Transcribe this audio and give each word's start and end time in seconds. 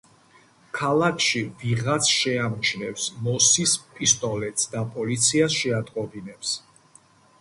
ქალაქში 0.77 1.41
ვიღაც 1.63 2.09
შეამჩნევს 2.13 3.05
მოსის 3.27 3.77
პისტოლეტს 3.99 4.71
და 4.73 4.83
პოლიციას 4.97 5.59
შეატყობინებს. 5.63 6.57